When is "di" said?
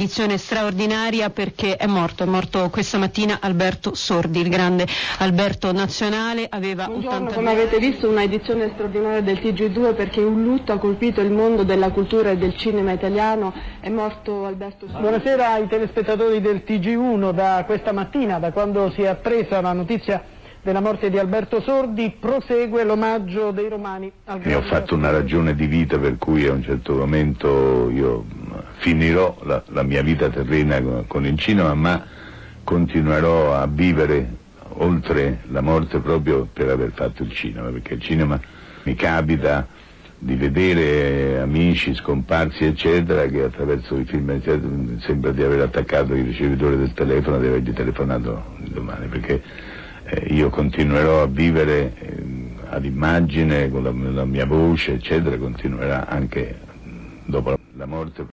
21.10-21.18, 25.54-25.66, 40.22-40.34, 45.32-45.42, 47.38-47.46